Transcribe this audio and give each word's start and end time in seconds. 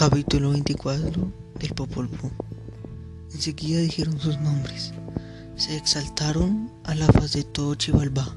Capítulo 0.00 0.52
24 0.52 1.30
del 1.58 1.74
Popol 1.74 2.06
Vuh. 2.06 2.30
Enseguida 3.34 3.80
dijeron 3.80 4.18
sus 4.18 4.40
nombres. 4.40 4.94
Se 5.56 5.76
exaltaron 5.76 6.72
a 6.84 6.94
la 6.94 7.04
faz 7.08 7.34
de 7.34 7.42
todo 7.42 7.74
Chivalba. 7.74 8.34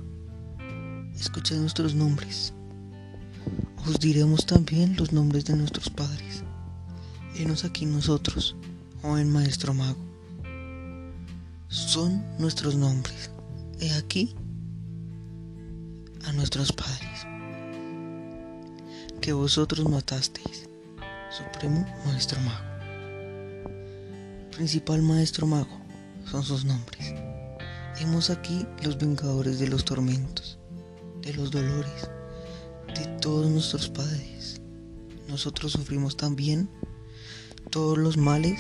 Escuchad 1.16 1.56
nuestros 1.56 1.96
nombres. 1.96 2.52
Os 3.88 3.98
diremos 3.98 4.46
también 4.46 4.98
los 4.98 5.14
nombres 5.14 5.46
de 5.46 5.56
nuestros 5.56 5.90
padres. 5.90 6.44
Henos 7.38 7.64
aquí 7.64 7.86
nosotros, 7.86 8.58
joven 9.02 9.32
maestro 9.32 9.74
mago. 9.74 10.04
Son 11.70 12.26
nuestros 12.40 12.76
nombres. 12.76 13.32
He 13.80 13.94
aquí 13.94 14.36
a 16.26 16.34
nuestros 16.34 16.74
padres, 16.74 17.26
que 19.22 19.32
vosotros 19.32 19.88
matasteis, 19.90 20.68
Supremo 21.36 21.84
Maestro 22.06 22.40
Mago. 22.42 22.64
Principal 24.52 25.02
Maestro 25.02 25.48
Mago 25.48 25.82
son 26.30 26.44
sus 26.44 26.64
nombres. 26.64 27.12
Hemos 28.00 28.30
aquí 28.30 28.68
los 28.84 29.00
vengadores 29.00 29.58
de 29.58 29.68
los 29.68 29.84
tormentos, 29.84 30.60
de 31.24 31.34
los 31.34 31.50
dolores, 31.50 32.08
de 32.96 33.08
todos 33.20 33.50
nuestros 33.50 33.90
padres. 33.90 34.62
Nosotros 35.28 35.72
sufrimos 35.72 36.18
también 36.18 36.70
todos 37.72 37.98
los 37.98 38.16
males 38.16 38.60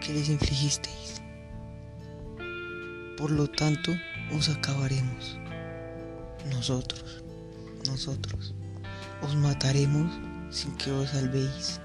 que 0.00 0.14
les 0.14 0.30
infligisteis. 0.30 1.20
Por 3.18 3.30
lo 3.30 3.46
tanto, 3.46 3.92
os 4.34 4.48
acabaremos. 4.48 5.38
Nosotros, 6.48 7.22
nosotros, 7.86 8.54
os 9.20 9.36
mataremos 9.36 10.10
sin 10.48 10.74
que 10.78 10.90
os 10.92 11.10
salvéis. 11.10 11.78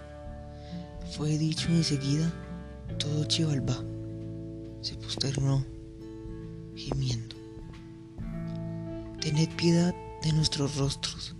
Fue 1.11 1.37
dicho 1.37 1.69
enseguida, 1.69 2.31
todo 2.97 3.25
Chivalba 3.25 3.77
se 4.81 4.95
posternó, 4.95 5.65
gimiendo. 6.75 7.35
Tened 9.21 9.49
piedad 9.55 9.95
de 10.21 10.33
nuestros 10.33 10.75
rostros, 10.75 11.35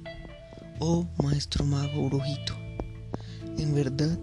oh 0.80 1.06
maestro 1.22 1.66
mago 1.66 2.10
brujito. 2.10 2.54
En 3.58 3.76
verdad, 3.76 4.18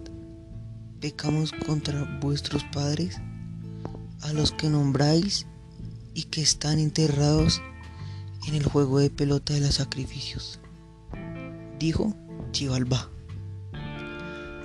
pecamos 0.99 1.51
contra 1.65 2.19
vuestros 2.19 2.63
padres, 2.73 3.17
a 4.21 4.33
los 4.33 4.51
que 4.51 4.69
nombráis 4.69 5.45
y 6.13 6.23
que 6.23 6.41
están 6.41 6.79
enterrados 6.79 7.61
en 8.47 8.55
el 8.55 8.63
juego 8.63 8.99
de 8.99 9.09
pelota 9.09 9.53
de 9.53 9.61
los 9.61 9.75
sacrificios. 9.75 10.59
Dijo 11.79 12.13
Chivalba. 12.51 13.09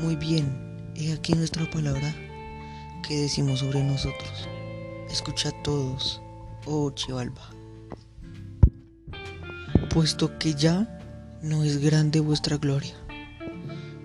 Muy 0.01 0.17
bien, 0.17 0.68
he 0.99 1.13
aquí 1.13 1.33
nuestra 1.33 1.71
palabra 1.71 2.13
que 3.07 3.21
decimos 3.21 3.61
sobre 3.61 3.83
nosotros. 3.85 4.49
Escuchad 5.09 5.53
todos, 5.63 6.21
oh 6.67 6.91
Chivalba. 6.91 7.51
Puesto 9.91 10.39
que 10.39 10.55
ya 10.55 10.99
no 11.41 11.63
es 11.63 11.79
grande 11.79 12.21
vuestra 12.21 12.57
gloria, 12.57 12.95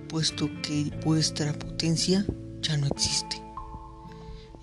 puesto 0.08 0.50
que 0.62 0.92
vuestra 1.04 1.52
potencia 1.54 2.26
ya 2.62 2.78
no 2.78 2.88
existe, 2.88 3.42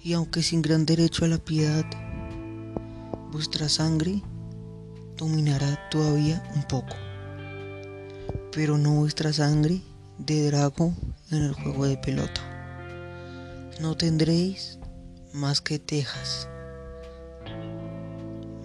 y 0.03 0.13
aunque 0.13 0.43
sin 0.43 0.63
gran 0.63 0.87
derecho 0.87 1.25
a 1.25 1.29
la 1.29 1.39
piedad, 1.39 1.85
vuestra 3.33 3.69
sangre 3.69 4.23
dominará 5.17 5.89
todavía 5.91 6.43
un 6.55 6.63
poco, 6.63 6.97
pero 8.53 8.79
no 8.79 8.95
vuestra 8.95 9.33
sangre 9.33 9.83
de 10.19 10.47
drago 10.47 10.95
en 11.31 11.45
el 11.45 11.53
juego 11.53 11.87
de 11.87 11.97
pelota. 11.97 12.41
No 13.81 13.97
tendréis 13.97 14.79
más 15.33 15.61
que 15.61 15.79
tejas, 15.79 16.49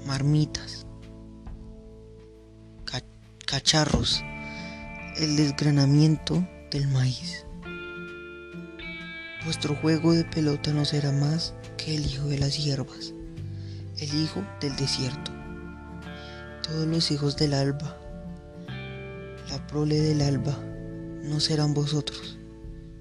marmitas, 0.06 0.86
cacharros, 3.46 4.22
el 5.18 5.38
desgranamiento 5.38 6.46
del 6.72 6.88
maíz. 6.88 7.46
Vuestro 9.46 9.76
juego 9.76 10.14
de 10.14 10.26
pelota 10.26 10.74
no 10.74 10.84
será 10.84 11.12
más 11.12 11.54
que 11.78 11.96
el 11.96 12.06
hijo 12.06 12.28
de 12.28 12.40
las 12.40 12.58
hierbas, 12.58 13.14
el 14.00 14.24
hijo 14.24 14.44
del 14.60 14.76
desierto. 14.76 15.32
Todos 16.64 16.88
los 16.88 17.12
hijos 17.12 17.38
del 17.38 17.54
alba, 17.54 17.96
la 19.50 19.68
prole 19.68 20.02
del 20.02 20.22
alba, 20.22 20.58
no 21.22 21.40
serán 21.40 21.76
vosotros, 21.76 22.35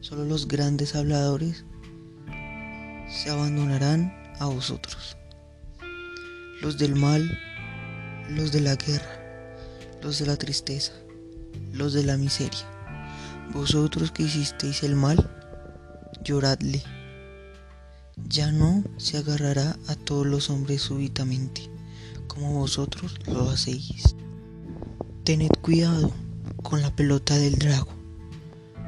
solo 0.05 0.27
los 0.27 0.49
grandes 0.49 0.95
habladores 0.95 1.65
se 3.09 3.31
abandonarán 3.31 4.15
a 4.39 4.45
vosotros. 4.45 5.17
Los 6.61 6.77
del 6.77 6.95
mal, 6.95 7.39
los 8.29 8.53
de 8.53 8.61
la 8.61 8.77
guerra, 8.77 9.57
los 10.03 10.19
de 10.19 10.27
la 10.27 10.37
tristeza, 10.37 10.93
los 11.73 11.95
de 11.95 12.05
la 12.05 12.19
miseria. 12.19 12.67
Vosotros 13.55 14.11
que 14.11 14.25
hicisteis 14.25 14.83
el 14.83 14.95
mal, 14.95 15.17
lloradle. 16.23 16.83
Ya 18.29 18.53
no 18.53 18.85
se 18.99 19.17
agarrará 19.17 19.79
a 19.89 19.95
todos 19.95 20.27
los 20.27 20.51
hombres 20.51 20.83
súbitamente, 20.83 21.63
como 22.27 22.53
vosotros 22.53 23.15
lo 23.27 23.49
hacéis. 23.49 24.15
Tened 25.25 25.53
cuidado 25.63 26.13
con 26.63 26.83
la 26.83 26.95
pelota 26.95 27.39
del 27.39 27.55
drago. 27.55 27.94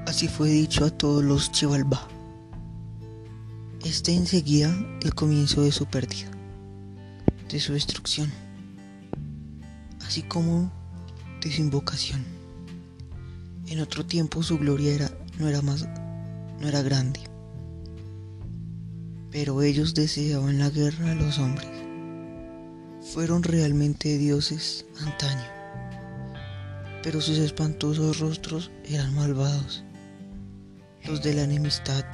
Así 0.07 0.29
fue 0.29 0.49
dicho 0.49 0.85
a 0.85 0.91
todos 0.91 1.25
los 1.25 1.51
Chivalba. 1.51 2.07
Este 3.85 4.15
enseguida 4.15 4.73
el 5.03 5.15
comienzo 5.15 5.63
de 5.63 5.73
su 5.73 5.87
pérdida, 5.87 6.31
de 7.51 7.59
su 7.59 7.73
destrucción, 7.73 8.33
así 10.07 10.23
como 10.23 10.71
de 11.43 11.51
su 11.51 11.61
invocación. 11.61 12.25
En 13.67 13.81
otro 13.81 14.07
tiempo 14.07 14.45
su 14.45 14.59
gloria 14.59 14.95
era, 14.95 15.11
no 15.41 15.49
era 15.49 15.61
más, 15.61 15.89
no 16.61 16.69
era 16.69 16.83
grande, 16.83 17.21
pero 19.33 19.61
ellos 19.61 19.93
deseaban 19.93 20.61
la 20.61 20.71
guerra 20.71 21.11
a 21.11 21.15
los 21.17 21.41
hombres. 21.41 21.69
Fueron 23.13 23.43
realmente 23.43 24.19
dioses 24.19 24.87
antaño, 25.05 25.45
pero 27.03 27.21
sus 27.21 27.39
espantosos 27.39 28.21
rostros 28.21 28.71
eran 28.85 29.13
malvados, 29.17 29.83
los 31.07 31.23
de 31.23 31.35
la 31.35 31.43
enemistad. 31.43 32.05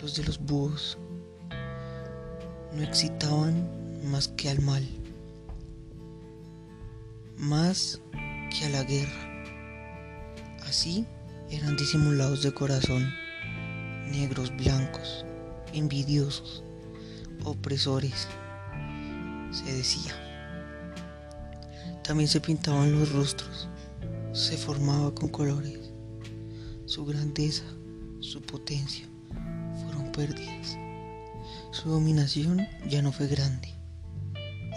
Los 0.00 0.16
de 0.16 0.24
los 0.24 0.38
búhos. 0.38 0.98
No 2.72 2.82
excitaban 2.82 3.68
más 4.10 4.28
que 4.28 4.48
al 4.48 4.60
mal, 4.60 4.86
más 7.36 8.00
que 8.50 8.66
a 8.66 8.70
la 8.70 8.82
guerra. 8.84 9.44
Así 10.66 11.06
eran 11.50 11.76
disimulados 11.76 12.42
de 12.42 12.52
corazón, 12.52 13.08
negros, 14.10 14.54
blancos, 14.56 15.24
envidiosos, 15.72 16.64
opresores, 17.44 18.26
se 19.50 19.72
decía. 19.72 20.14
También 22.02 22.28
se 22.28 22.40
pintaban 22.40 22.92
los 22.92 23.12
rostros, 23.12 23.68
se 24.32 24.56
formaba 24.56 25.14
con 25.14 25.28
colores, 25.28 25.85
su 26.86 27.04
grandeza, 27.04 27.64
su 28.20 28.40
potencia 28.42 29.06
pérdidas. 30.16 30.78
Su 31.70 31.90
dominación 31.90 32.66
ya 32.88 33.02
no 33.02 33.12
fue 33.12 33.26
grande. 33.26 33.68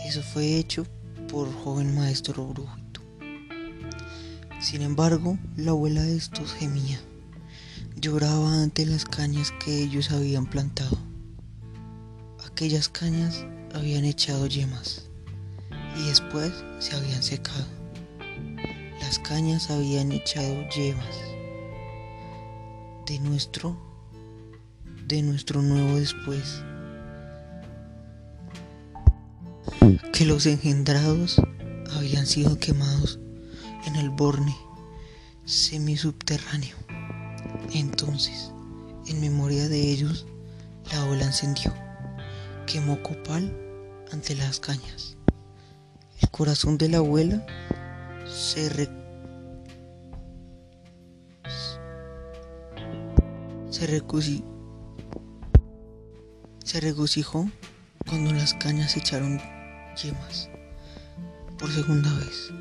Eso 0.05 0.21
fue 0.21 0.57
hecho 0.57 0.85
por 1.29 1.51
joven 1.63 1.95
maestro 1.95 2.45
brujito. 2.47 3.01
Sin 4.59 4.81
embargo, 4.81 5.37
la 5.55 5.71
abuela 5.71 6.01
de 6.01 6.17
estos 6.17 6.53
gemía. 6.53 6.99
Lloraba 7.95 8.61
ante 8.61 8.85
las 8.85 9.05
cañas 9.05 9.53
que 9.63 9.81
ellos 9.81 10.11
habían 10.11 10.45
plantado. 10.45 10.97
Aquellas 12.45 12.89
cañas 12.89 13.45
habían 13.73 14.03
echado 14.03 14.45
yemas 14.47 15.05
y 15.97 16.07
después 16.07 16.51
se 16.79 16.95
habían 16.95 17.23
secado. 17.23 17.65
Las 18.99 19.19
cañas 19.19 19.69
habían 19.69 20.11
echado 20.11 20.67
yemas 20.75 21.28
de 23.09 23.19
nuestro 23.19 23.75
de 25.07 25.23
nuestro 25.23 25.63
nuevo 25.63 25.97
después. 25.97 26.61
Que 30.13 30.25
los 30.25 30.45
engendrados 30.45 31.41
habían 31.95 32.27
sido 32.27 32.59
quemados 32.59 33.19
en 33.87 33.95
el 33.95 34.11
borne 34.11 34.55
semisubterráneo. 35.45 36.75
Entonces, 37.73 38.51
en 39.07 39.19
memoria 39.19 39.67
de 39.67 39.91
ellos, 39.91 40.27
la 40.91 41.03
ola 41.05 41.25
encendió, 41.25 41.73
quemó 42.67 43.01
copal 43.01 43.57
ante 44.11 44.35
las 44.35 44.59
cañas. 44.59 45.17
El 46.21 46.29
corazón 46.29 46.77
de 46.77 46.89
la 46.89 46.97
abuela 46.97 47.43
se, 48.27 48.69
se, 53.79 54.43
se 56.65 56.79
regocijó 56.81 57.49
cuando 58.05 58.33
las 58.33 58.53
cañas 58.55 58.97
echaron 58.97 59.39
yemas 60.01 60.49
por 61.57 61.71
segunda 61.71 62.13
vez. 62.15 62.51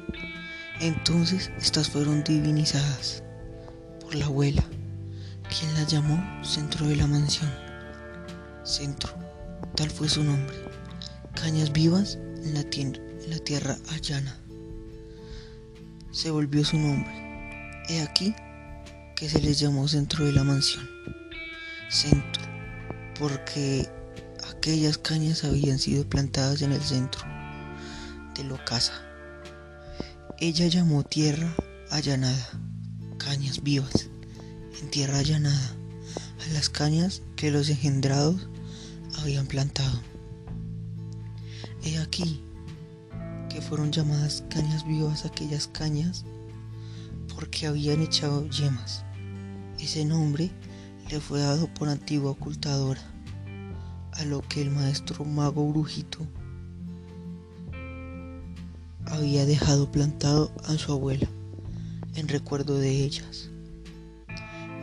Entonces 0.81 1.51
estas 1.59 1.89
fueron 1.89 2.23
divinizadas 2.23 3.25
por 4.01 4.15
la 4.15 4.27
abuela, 4.27 4.63
quien 5.49 5.75
las 5.75 5.89
llamó 5.89 6.23
centro 6.45 6.87
de 6.87 6.95
la 6.95 7.09
mansión. 7.09 7.51
Centro, 8.63 9.13
tal 9.75 9.91
fue 9.91 10.09
su 10.09 10.23
nombre. 10.23 10.57
Cañas 11.35 11.73
vivas 11.73 12.15
en 12.45 12.55
la, 12.55 12.61
en 12.61 13.31
la 13.31 13.39
tierra 13.39 13.77
allana. 13.91 14.39
Se 16.13 16.31
volvió 16.31 16.65
su 16.65 16.79
nombre. 16.79 17.83
He 17.89 18.03
aquí 18.03 18.35
que 19.19 19.29
se 19.29 19.41
les 19.41 19.59
llamó 19.59 19.89
centro 19.89 20.25
de 20.25 20.33
la 20.33 20.45
mansión. 20.45 20.89
Centro, 21.91 22.45
porque 23.19 23.89
aquellas 24.49 24.97
cañas 24.97 25.43
habían 25.43 25.81
sido 25.81 26.09
plantadas 26.09 26.63
en 26.63 26.71
el 26.71 26.81
centro 26.81 27.23
de 28.37 28.45
la 28.45 28.65
casa. 28.65 28.93
Ella 30.39 30.69
llamó 30.69 31.03
tierra 31.03 31.53
allanada, 31.91 32.49
cañas 33.19 33.61
vivas, 33.65 34.09
en 34.81 34.89
tierra 34.89 35.19
allanada, 35.19 35.75
a 36.47 36.53
las 36.53 36.69
cañas 36.69 37.23
que 37.35 37.51
los 37.51 37.69
engendrados 37.71 38.49
habían 39.21 39.49
plantado. 39.49 40.01
He 41.83 41.99
aquí 41.99 42.41
que 43.49 43.61
fueron 43.63 43.91
llamadas 43.91 44.45
cañas 44.49 44.87
vivas 44.87 45.25
aquellas 45.25 45.67
cañas 45.67 46.25
porque 47.35 47.67
habían 47.67 48.01
echado 48.01 48.49
yemas. 48.49 49.05
Ese 49.89 50.05
nombre 50.05 50.51
le 51.11 51.19
fue 51.19 51.41
dado 51.41 51.67
por 51.73 51.89
antigua 51.89 52.33
ocultadora, 52.33 53.01
a 54.13 54.25
lo 54.27 54.43
que 54.43 54.61
el 54.61 54.71
maestro 54.71 55.25
mago 55.25 55.67
brujito 55.67 56.19
había 59.07 59.47
dejado 59.47 59.91
plantado 59.91 60.53
a 60.67 60.75
su 60.75 60.93
abuela 60.93 61.27
en 62.17 62.29
recuerdo 62.29 62.79
de 62.79 63.03
ellas. 63.03 63.49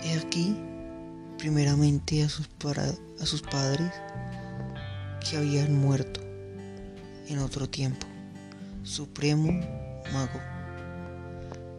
He 0.04 0.18
aquí, 0.18 0.58
primeramente 1.38 2.24
a 2.24 2.30
sus, 2.30 2.50
a 3.22 3.26
sus 3.28 3.44
padres 3.44 3.92
que 5.20 5.38
habían 5.38 5.80
muerto 5.80 6.20
en 7.28 7.38
otro 7.38 7.70
tiempo. 7.70 8.08
Supremo 8.82 9.52
Mago. 10.12 10.42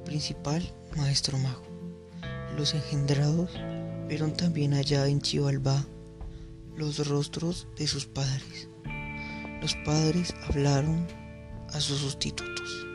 Principal 0.05 0.63
Maestro 0.97 1.39
Mago. 1.39 1.66
Los 2.57 2.73
engendrados 2.73 3.51
vieron 4.09 4.33
también 4.33 4.73
allá 4.73 5.07
en 5.09 5.21
Chivalba 5.21 5.85
los 6.75 7.07
rostros 7.07 7.69
de 7.77 7.87
sus 7.87 8.07
padres. 8.07 8.71
Los 9.61 9.75
padres 9.85 10.35
hablaron 10.49 11.07
a 11.75 11.81
sus 11.81 11.99
sustitutos, 11.99 12.87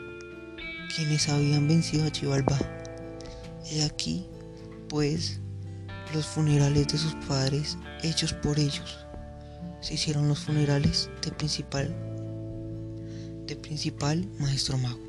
quienes 0.95 1.29
habían 1.29 1.67
vencido 1.67 2.05
a 2.05 2.11
Chivalba. 2.11 2.57
He 3.69 3.83
aquí, 3.83 4.25
pues, 4.89 5.39
los 6.15 6.25
funerales 6.25 6.87
de 6.87 6.97
sus 6.97 7.13
padres 7.27 7.77
hechos 8.01 8.33
por 8.33 8.57
ellos. 8.57 9.05
Se 9.79 9.93
hicieron 9.93 10.27
los 10.27 10.39
funerales 10.39 11.11
de 11.21 11.31
principal, 11.33 11.95
de 13.45 13.55
principal 13.55 14.27
maestro 14.39 14.79
mago. 14.79 14.99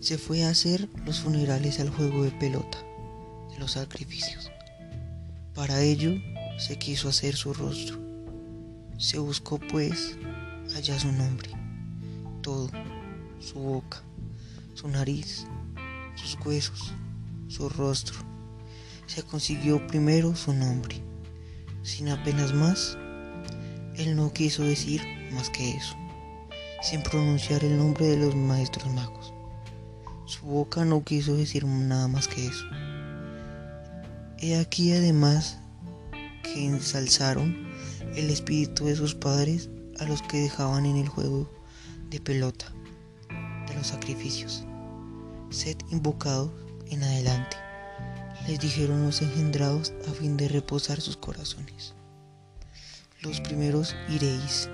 Se 0.00 0.18
fue 0.18 0.44
a 0.44 0.50
hacer 0.50 0.86
los 1.06 1.20
funerales 1.20 1.80
al 1.80 1.88
juego 1.88 2.24
de 2.24 2.30
pelota 2.32 2.87
los 3.58 3.72
sacrificios. 3.72 4.50
Para 5.54 5.80
ello 5.82 6.14
se 6.58 6.78
quiso 6.78 7.08
hacer 7.08 7.36
su 7.36 7.52
rostro. 7.54 7.98
Se 8.98 9.18
buscó 9.18 9.58
pues 9.58 10.16
allá 10.76 10.98
su 10.98 11.12
nombre 11.12 11.58
todo, 12.48 12.70
su 13.40 13.58
boca, 13.58 14.00
su 14.72 14.88
nariz, 14.88 15.46
sus 16.14 16.38
huesos, 16.46 16.94
su 17.48 17.68
rostro. 17.68 18.16
Se 19.06 19.22
consiguió 19.22 19.86
primero 19.86 20.34
su 20.34 20.54
nombre. 20.54 20.96
Sin 21.82 22.08
apenas 22.08 22.54
más, 22.54 22.96
él 23.96 24.16
no 24.16 24.32
quiso 24.32 24.62
decir 24.62 25.02
más 25.32 25.50
que 25.50 25.72
eso, 25.72 25.94
sin 26.82 27.02
pronunciar 27.02 27.64
el 27.64 27.76
nombre 27.76 28.06
de 28.06 28.16
los 28.16 28.34
maestros 28.34 28.90
magos. 28.94 29.34
Su 30.24 30.46
boca 30.46 30.86
no 30.86 31.04
quiso 31.04 31.36
decir 31.36 31.66
nada 31.66 32.08
más 32.08 32.28
que 32.28 32.46
eso. 32.46 32.64
He 34.40 34.56
aquí 34.56 34.92
además 34.92 35.58
que 36.44 36.64
ensalzaron 36.64 37.56
el 38.14 38.30
espíritu 38.30 38.86
de 38.86 38.94
sus 38.94 39.16
padres 39.16 39.68
a 39.98 40.04
los 40.04 40.22
que 40.22 40.38
dejaban 40.38 40.86
en 40.86 40.96
el 40.96 41.08
juego 41.08 41.50
de 42.08 42.20
pelota 42.20 42.72
de 43.66 43.74
los 43.74 43.88
sacrificios. 43.88 44.64
Sed 45.50 45.76
invocados 45.90 46.52
en 46.86 47.02
adelante, 47.02 47.56
les 48.46 48.60
dijeron 48.60 49.04
los 49.04 49.22
engendrados 49.22 49.92
a 50.08 50.12
fin 50.12 50.36
de 50.36 50.46
reposar 50.46 51.00
sus 51.00 51.16
corazones. 51.16 51.94
Los 53.22 53.40
primeros 53.40 53.96
iréis, 54.08 54.70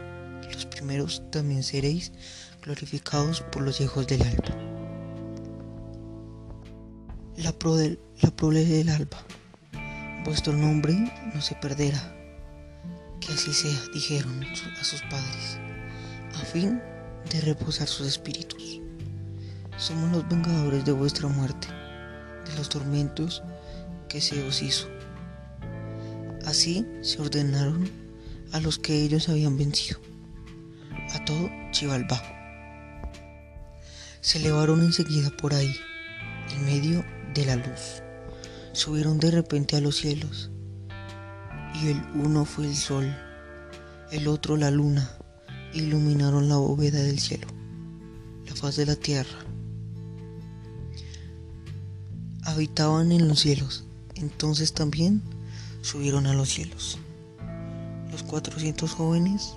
los 0.53 0.67
primeros 0.67 1.23
también 1.31 1.63
seréis 1.63 2.13
glorificados 2.63 3.41
por 3.41 3.63
los 3.63 3.81
hijos 3.81 4.07
del 4.07 4.25
alba. 4.25 4.59
La, 7.39 7.55
la 8.21 8.31
prole 8.37 8.65
del 8.67 8.91
alba, 8.91 9.25
vuestro 10.25 10.55
nombre 10.55 10.95
no 11.35 11.41
se 11.41 11.55
perderá. 11.57 12.13
Que 13.21 13.33
así 13.33 13.53
sea, 13.53 13.79
dijeron 13.93 14.43
a 14.43 14.85
sus 14.85 15.03
padres, 15.03 15.59
a 16.35 16.45
fin 16.45 16.81
de 17.31 17.41
reposar 17.43 17.87
sus 17.87 18.07
espíritus. 18.07 18.81
Somos 19.77 20.11
los 20.13 20.29
vengadores 20.29 20.85
de 20.85 20.93
vuestra 20.93 21.29
muerte, 21.29 21.69
de 22.47 22.57
los 22.57 22.69
tormentos 22.69 23.43
que 24.09 24.21
se 24.21 24.47
os 24.47 24.63
hizo. 24.63 24.89
Así 26.45 26.87
se 27.03 27.21
ordenaron 27.21 27.91
a 28.53 28.61
los 28.61 28.79
que 28.79 29.03
ellos 29.03 29.29
habían 29.29 29.57
vencido, 29.57 29.99
a 31.13 31.25
todo 31.25 31.51
Chivalba. 31.71 32.23
Se 34.21 34.39
elevaron 34.39 34.81
enseguida 34.81 35.31
por 35.31 35.55
ahí, 35.55 35.75
en 36.55 36.65
medio 36.65 37.05
de 37.35 37.47
la 37.47 37.57
luz. 37.57 38.03
Subieron 38.75 39.21
de 39.21 39.31
repente 39.31 39.77
a 39.77 39.81
los 39.81 39.97
cielos, 39.97 40.51
y 41.81 41.89
el 41.89 42.03
uno 42.17 42.45
fue 42.45 42.67
el 42.67 42.75
sol, 42.75 43.17
el 44.11 44.27
otro 44.27 44.57
la 44.57 44.73
luna, 44.73 45.17
iluminaron 45.73 46.49
la 46.49 46.57
bóveda 46.57 47.01
del 47.01 47.21
cielo, 47.21 47.47
la 48.45 48.57
faz 48.57 48.75
de 48.75 48.87
la 48.87 48.97
tierra. 48.97 49.39
Habitaban 52.43 53.13
en 53.13 53.29
los 53.29 53.39
cielos, 53.39 53.85
entonces 54.17 54.75
también 54.75 55.23
subieron 55.81 56.27
a 56.27 56.35
los 56.35 56.49
cielos. 56.49 56.99
Los 58.11 58.25
cuatrocientos 58.25 58.93
jóvenes, 58.93 59.57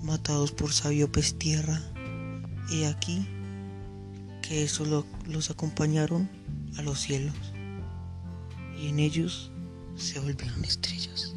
matados 0.00 0.52
por 0.52 0.72
sabio 0.72 1.10
tierra, 1.38 1.82
he 2.70 2.86
aquí 2.86 3.28
que 4.42 4.62
eso 4.62 5.04
los 5.26 5.50
acompañaron 5.50 6.30
a 6.78 6.82
los 6.82 7.00
cielos, 7.00 7.34
y 8.78 8.88
en 8.88 8.98
ellos 8.98 9.50
se 9.96 10.20
volvieron 10.20 10.64
estrellas. 10.64 11.34